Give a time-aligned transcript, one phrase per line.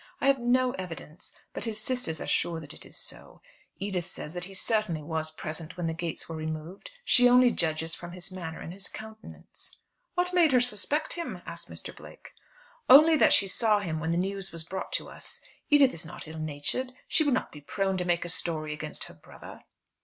[0.19, 3.39] I have no evidence; but his sisters are sure that it is so.
[3.77, 6.89] Edith says that he certainly was present when the gates were removed.
[7.05, 9.77] She only judges from his manner and his countenance."
[10.15, 11.95] "What made her suspect him?" asked Mr.
[11.95, 12.31] Blake.
[12.89, 15.39] "Only that she saw him when the news was brought to us.
[15.69, 16.93] Edith is not ill natured.
[17.07, 19.65] She would not be prone to make a story against her brother."